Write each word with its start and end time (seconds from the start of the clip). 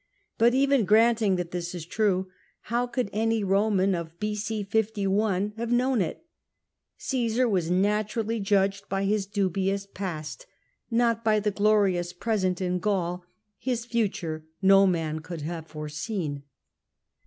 But 0.39 0.55
even 0.55 0.85
granting 0.85 1.35
that 1.35 1.51
this 1.51 1.75
is 1.75 1.85
true, 1.85 2.31
how 2.73 2.87
could 2.87 3.07
any 3.13 3.43
Eoman 3.43 3.93
of 3.93 4.19
B.c. 4.19 4.63
51 4.63 5.53
have 5.57 5.71
known 5.71 6.01
it? 6.01 6.25
Caesar 6.97 7.47
was 7.47 7.69
naturally 7.69 8.39
judged 8.39 8.89
by 8.89 9.03
his 9.03 9.27
dubious 9.27 9.85
past, 9.85 10.47
not 10.89 11.23
by 11.23 11.39
the 11.39 11.51
glorious 11.51 12.13
present 12.13 12.59
in 12.61 12.79
Gaul; 12.79 13.25
his 13.59 13.85
future 13.85 14.43
no 14.59 14.87
man 14.87 15.19
could 15.19 15.41
have 15.41 15.67
foreseen. 15.67 16.45